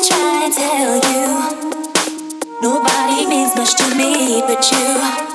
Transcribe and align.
Try 0.00 0.48
to 0.48 0.54
tell 0.54 0.94
you. 1.10 1.28
Nobody 2.62 3.26
means 3.26 3.54
much 3.56 3.74
to 3.76 3.94
me 3.96 4.40
but 4.46 4.70
you. 4.70 5.31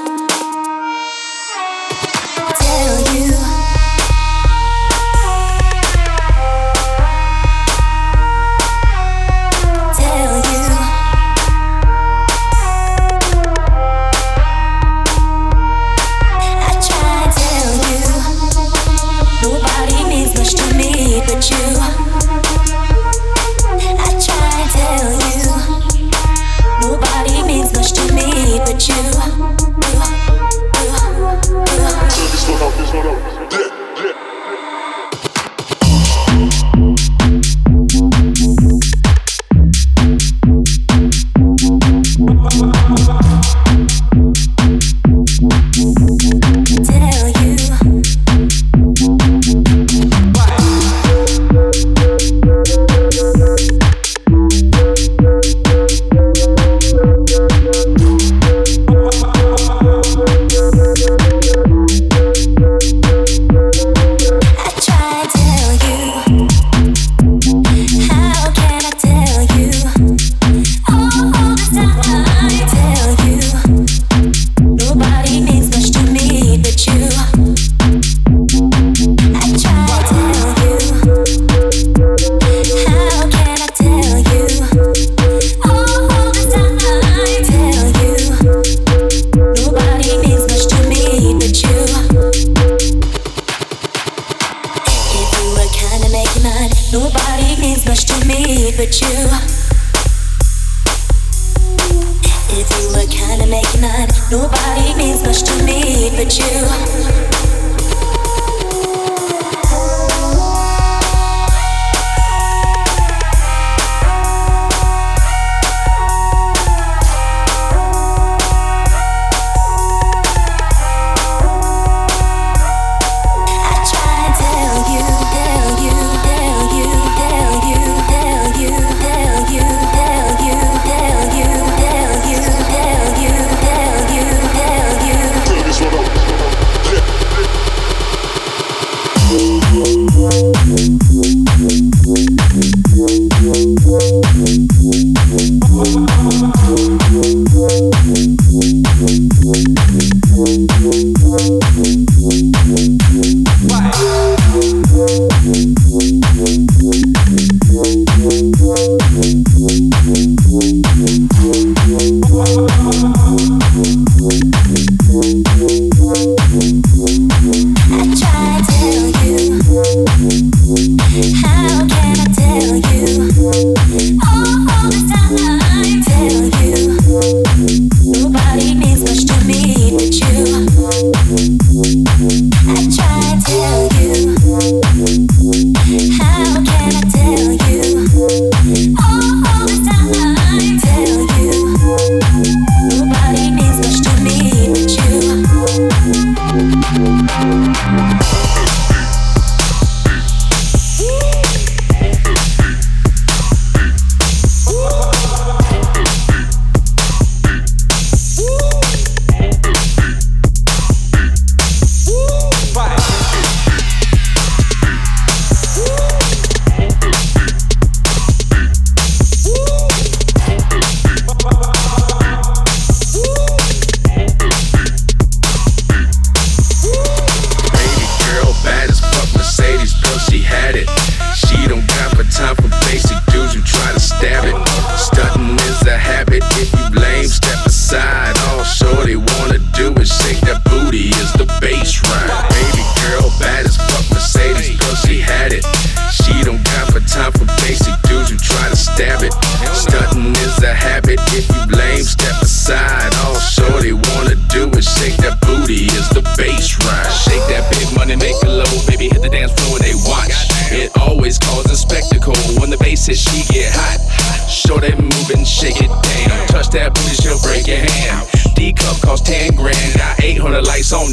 means 105.18 105.28
much 105.28 105.44
to 105.44 105.64
me, 105.64 106.10
but 106.16 106.38
you 106.38 107.57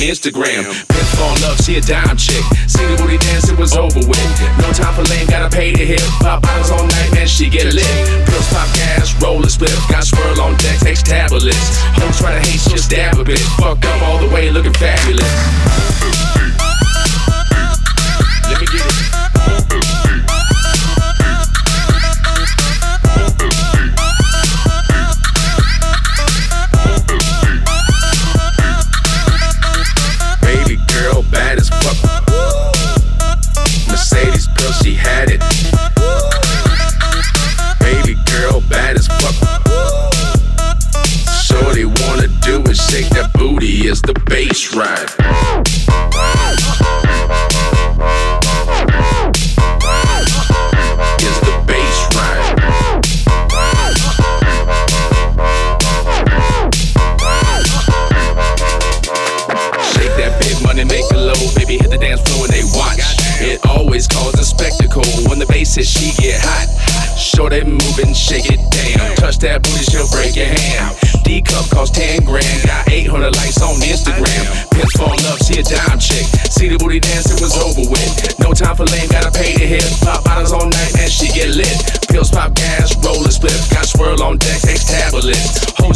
Instagram. 0.09 0.65
Pimp 0.65 1.09
fall 1.17 1.37
love, 1.43 1.59
she 1.65 1.77
a 1.77 1.81
dime 1.81 2.17
chick. 2.17 2.45
See 2.67 2.85
the 2.85 2.97
booty 2.97 3.19
dance, 3.19 3.49
it 3.49 3.59
was 3.59 3.77
over 3.77 4.01
with. 4.05 4.21
No 4.61 4.73
time 4.73 4.95
for 4.95 5.05
lame, 5.09 5.27
gotta 5.27 5.49
pay 5.55 5.73
to 5.73 5.85
hit. 5.85 6.03
Pop 6.21 6.43
bottles 6.43 6.71
all 6.71 6.87
night, 6.87 7.11
man, 7.13 7.27
she 7.27 7.49
get 7.49 7.73
lit. 7.73 7.95
Pills 8.27 8.49
pop 8.53 8.69
gas, 8.75 9.15
roll 9.23 9.43
split. 9.45 9.73
Got 9.89 10.05
swirl 10.05 10.41
on 10.41 10.57
deck, 10.59 10.79
takes 10.81 11.03
tablets. 11.03 11.81
Hoes 11.97 12.19
try 12.19 12.35
to 12.35 12.41
hate, 12.41 12.61
just 12.71 12.91
dab 12.91 13.19
a 13.19 13.25
bit. 13.25 13.41
Fucked 13.61 13.85
up 13.85 14.03
all 14.03 14.19
the 14.19 14.33
way, 14.35 14.51
looking 14.51 14.75
fabulous. 14.75 16.24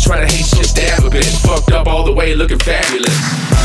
try 0.08 0.20
to 0.20 0.32
hate 0.32 0.46
shit 0.46 0.78
have 0.88 1.04
a 1.04 1.10
bitch 1.10 1.36
fucked 1.46 1.70
up 1.70 1.86
all 1.86 2.02
the 2.02 2.12
way 2.12 2.34
looking 2.34 2.58
fabulous. 2.60 3.57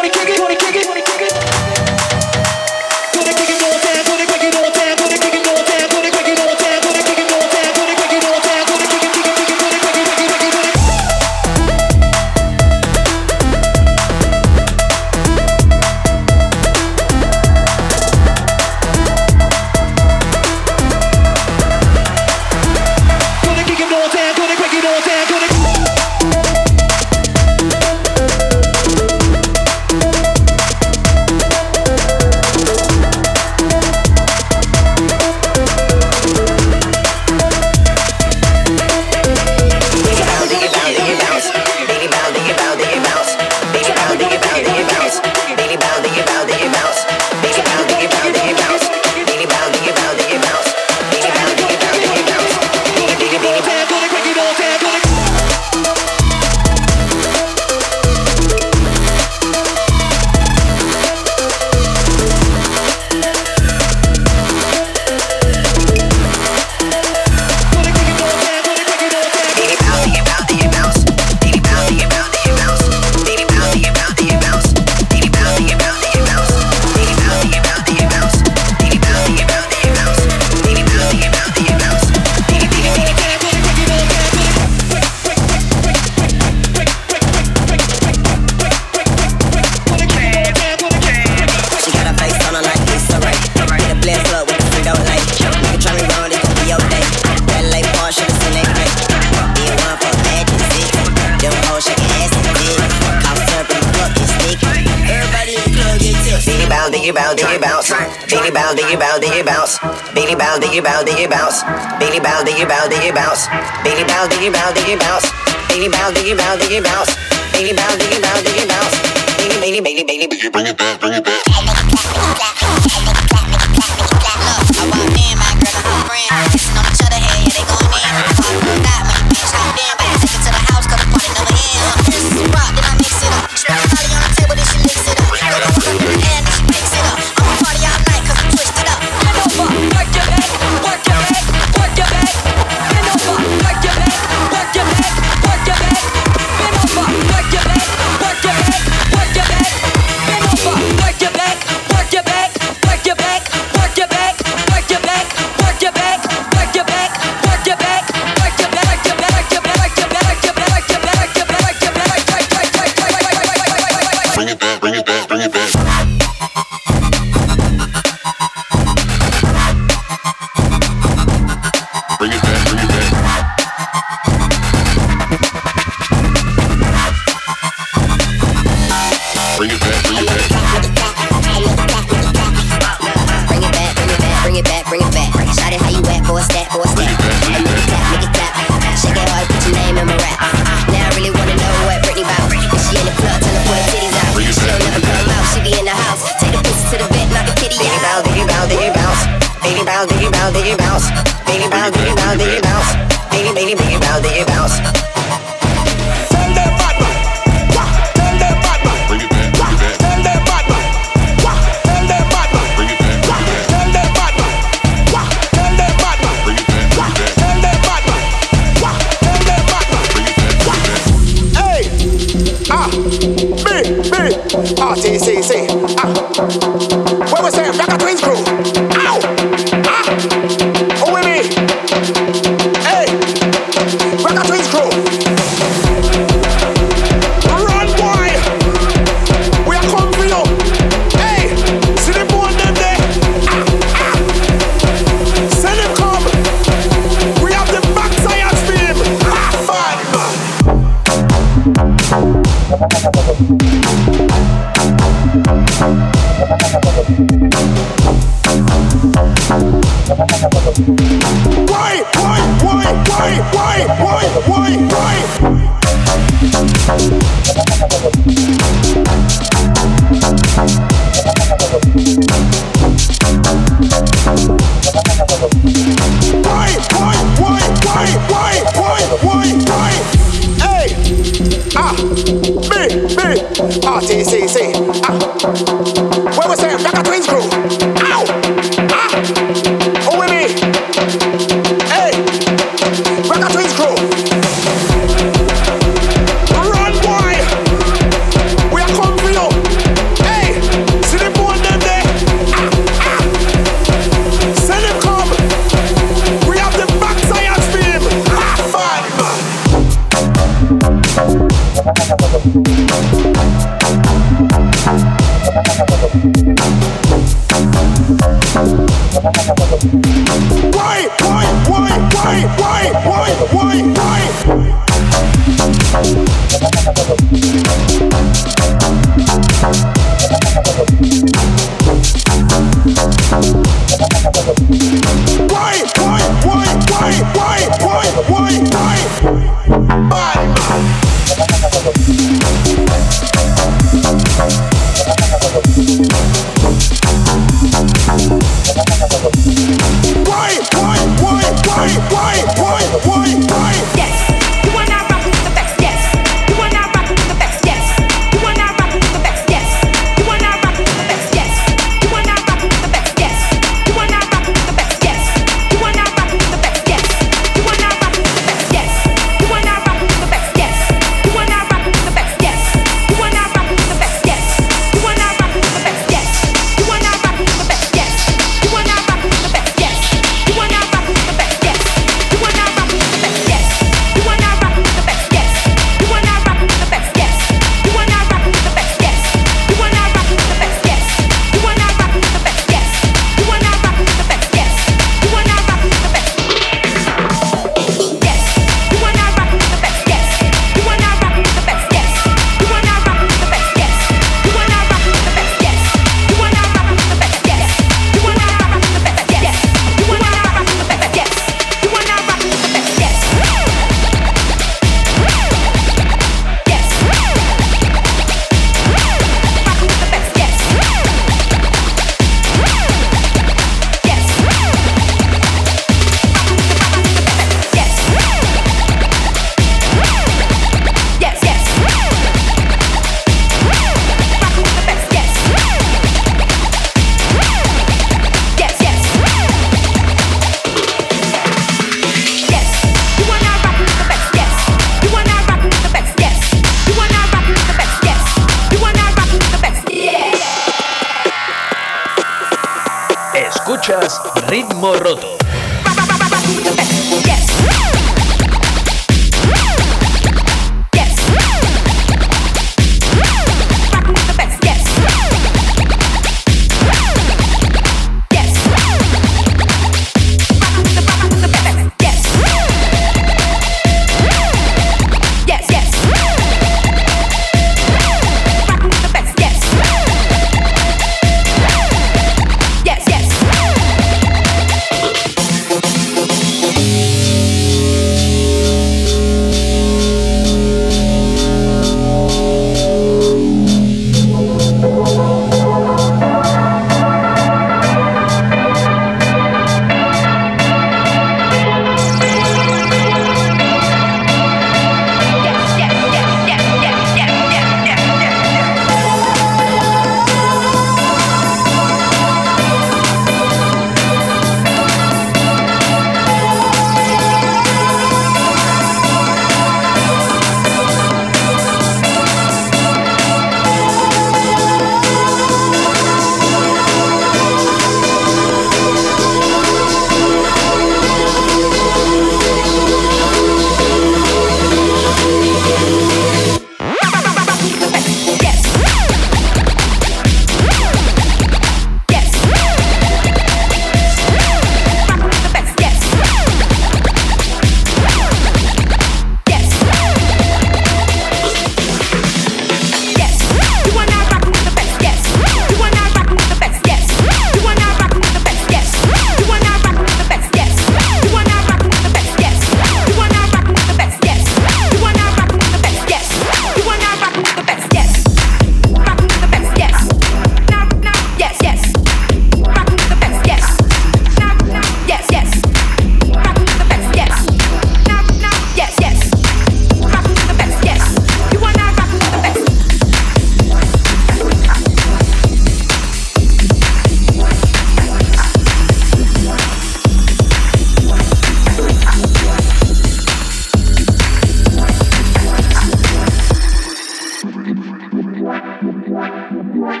DJ 599.20 600.00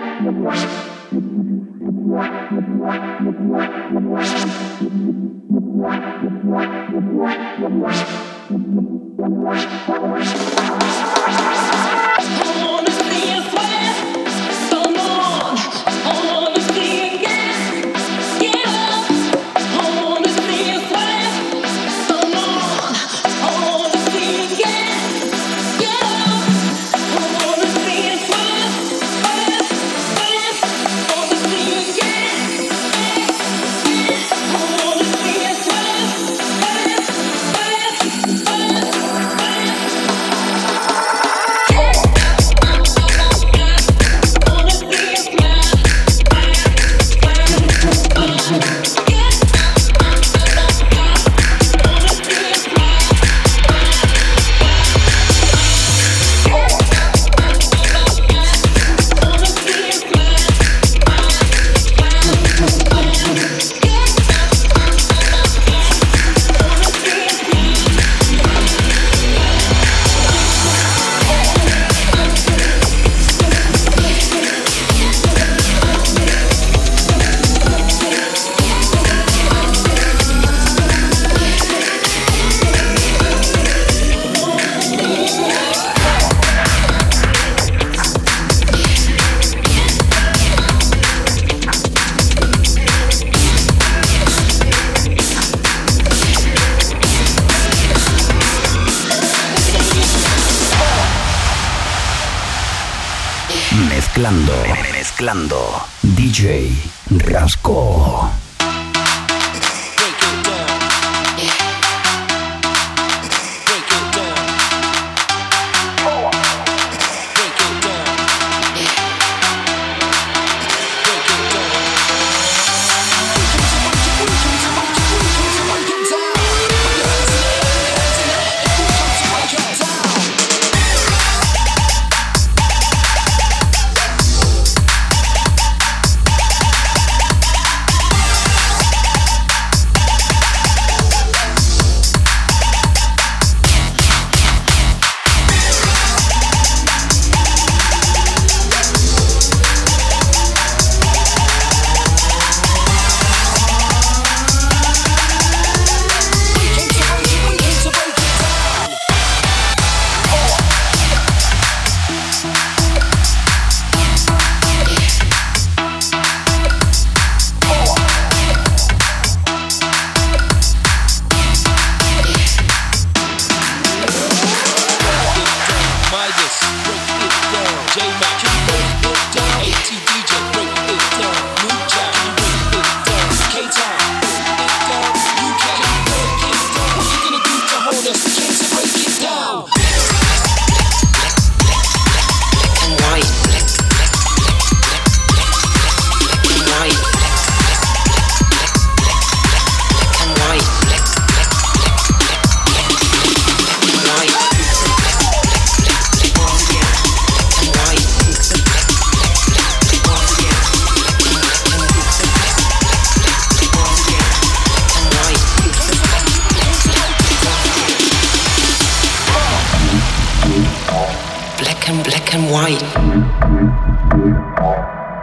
and 221.90 222.04
black 222.04 222.34
and 222.34 222.50
white. 222.52 222.80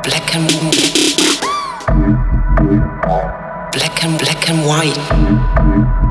Black 0.04 0.36
and 0.36 0.48
black 3.72 4.04
and 4.04 4.20
black 4.20 4.50
and 4.50 4.66
white. 4.66 6.07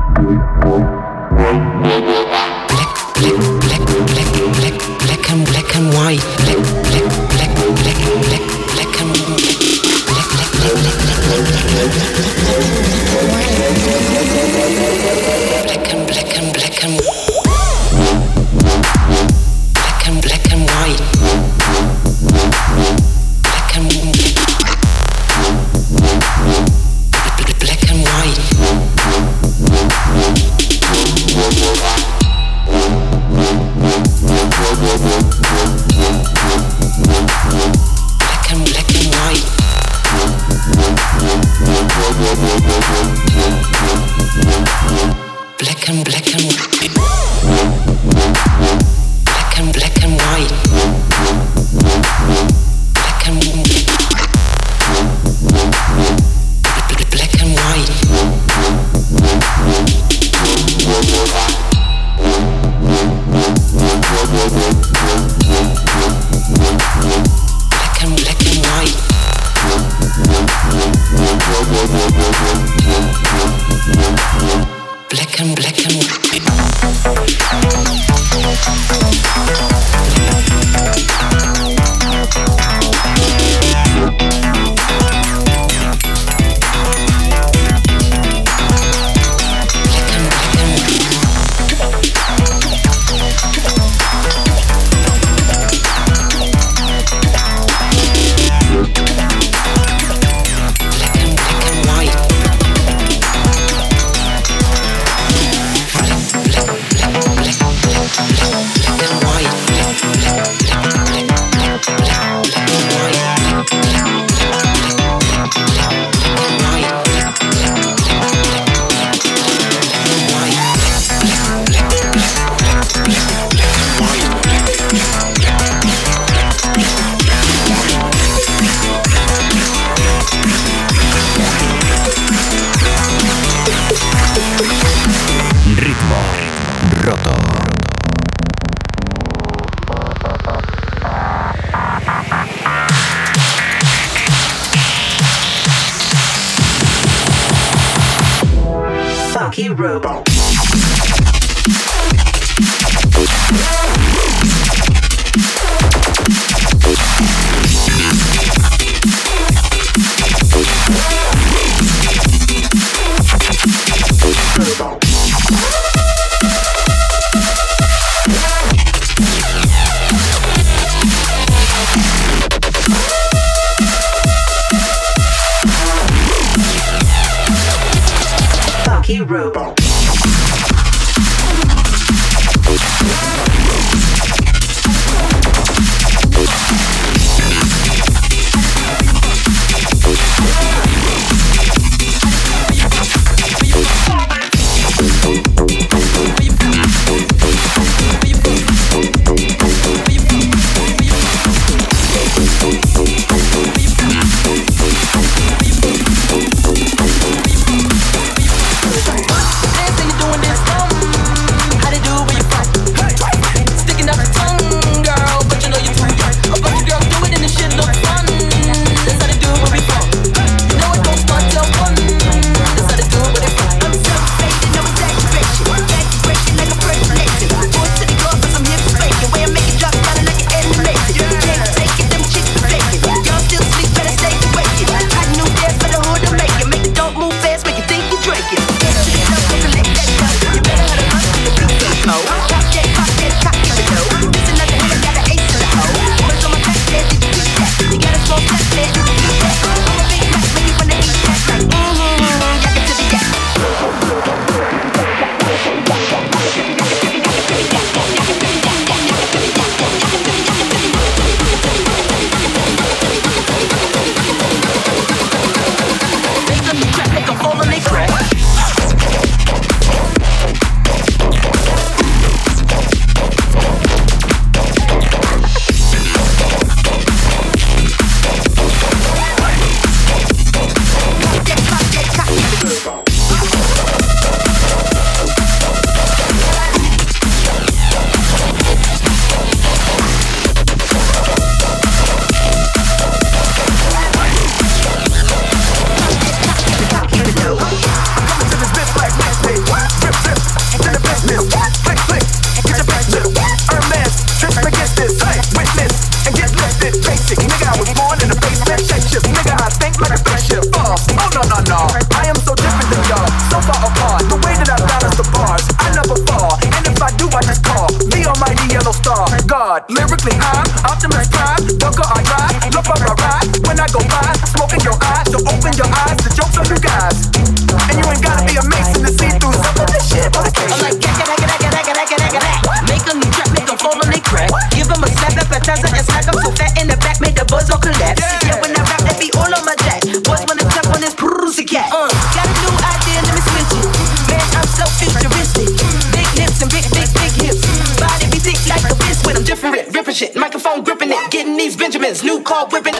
So 325.37 325.45
open 325.53 325.69
your 325.77 325.85
eyes, 325.93 326.17
the 326.25 326.33
joke's 326.33 326.57
on 326.57 326.65
you 326.65 326.81
guys. 326.81 327.29
And 327.29 327.95
you 328.01 328.05
ain't 328.09 328.25
gotta 328.25 328.41
be 328.49 328.57
a 328.57 328.65
mason 328.73 329.05
to 329.05 329.11
see 329.13 329.29
through 329.37 329.53
some 329.53 329.77
of 329.77 329.85
this 329.93 330.09
shit 330.09 330.33
on. 330.33 330.49
I'm 330.49 330.81
like, 330.81 330.97
yeah, 330.97 331.13
yeah, 331.13 332.41
yeah. 332.41 332.89
Make 332.89 333.05
them 333.05 333.21
make 333.53 333.69
them 333.69 333.77
fall 333.77 333.93
on 334.01 334.09
their 334.09 334.25
crack. 334.25 334.49
Give 334.73 334.89
them 334.89 334.97
a 334.97 335.09
slap, 335.13 335.37
appetizer, 335.37 335.93
and 335.93 336.05
smack 336.09 336.25
them 336.25 336.41
so 336.41 336.49
fat 336.57 336.73
in 336.81 336.89
the 336.89 336.97
back, 337.05 337.21
make 337.21 337.37
the 337.37 337.45
buzz 337.45 337.69
all 337.69 337.77
collapse. 337.77 338.17
Yeah, 338.17 338.49
yeah 338.49 338.61
when 338.65 338.73
I 338.73 338.81
rap, 338.81 339.05
they 339.05 339.29
be 339.29 339.29
all 339.37 339.45
on 339.45 339.61
my 339.61 339.77
jack. 339.85 340.01
Boys 340.25 340.41
wanna 340.49 340.65
jump 340.73 340.89
on 340.89 341.05
this 341.05 341.13
pussy 341.13 341.69
cat. 341.69 341.93
Uh, 341.93 342.09
got 342.33 342.49
a 342.49 342.53
new 342.57 342.73
idea, 342.73 343.21
let 343.29 343.37
me 343.37 343.43
switch 343.45 343.77
it. 343.77 343.85
Man, 344.33 344.41
I'm 344.57 344.65
so 344.73 344.89
futuristic. 344.97 345.69
Big 346.17 346.29
lips 346.33 346.65
and 346.65 346.71
big, 346.73 346.89
big, 346.89 347.09
big 347.13 347.33
hips. 347.45 347.61
Body 348.01 348.25
be 348.33 348.41
thick 348.41 348.57
like 348.65 348.81
a 348.89 348.93
fist 349.05 349.21
with 349.21 349.37
them 349.37 349.45
different 349.45 349.85
ripping 349.93 350.17
shit. 350.17 350.33
Microphone 350.33 350.81
gripping 350.81 351.13
it, 351.13 351.21
getting 351.29 351.53
these 351.53 351.77
Benjamins. 351.77 352.25
New 352.25 352.41
car 352.41 352.65
whipping. 352.73 352.97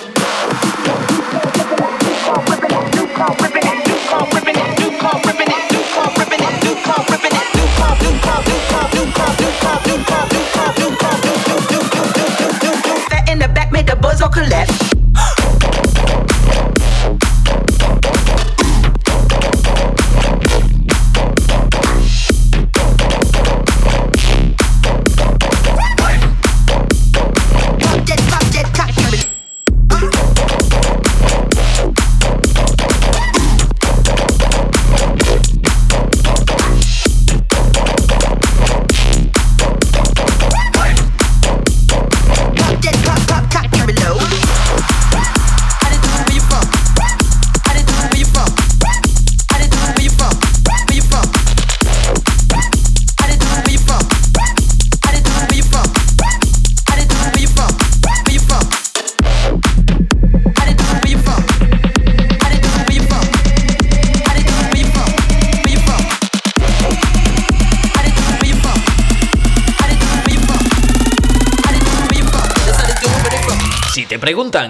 Collapse. 14.37 14.86